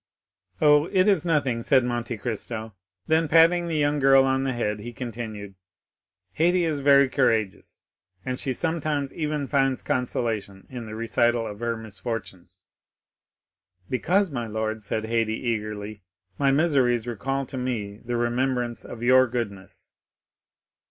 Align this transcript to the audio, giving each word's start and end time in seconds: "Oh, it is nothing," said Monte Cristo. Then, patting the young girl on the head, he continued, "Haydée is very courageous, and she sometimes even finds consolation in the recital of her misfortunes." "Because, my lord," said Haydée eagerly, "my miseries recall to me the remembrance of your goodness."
"Oh, 0.59 0.85
it 0.87 1.07
is 1.07 1.25
nothing," 1.25 1.61
said 1.61 1.83
Monte 1.83 2.17
Cristo. 2.17 2.73
Then, 3.05 3.27
patting 3.27 3.67
the 3.67 3.75
young 3.77 3.99
girl 3.99 4.23
on 4.23 4.45
the 4.45 4.51
head, 4.51 4.79
he 4.79 4.93
continued, 4.93 5.53
"Haydée 6.39 6.63
is 6.65 6.79
very 6.79 7.07
courageous, 7.07 7.83
and 8.25 8.39
she 8.39 8.51
sometimes 8.51 9.13
even 9.13 9.45
finds 9.45 9.83
consolation 9.83 10.65
in 10.71 10.87
the 10.87 10.95
recital 10.95 11.45
of 11.45 11.59
her 11.59 11.77
misfortunes." 11.77 12.65
"Because, 13.91 14.31
my 14.31 14.47
lord," 14.47 14.81
said 14.81 15.03
Haydée 15.03 15.29
eagerly, 15.37 16.01
"my 16.39 16.49
miseries 16.49 17.05
recall 17.05 17.45
to 17.45 17.57
me 17.59 17.97
the 18.03 18.15
remembrance 18.15 18.83
of 18.83 19.03
your 19.03 19.27
goodness." 19.27 19.93